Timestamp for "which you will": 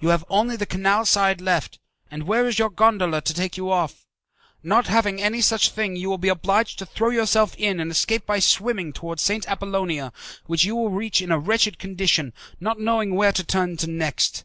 10.46-10.88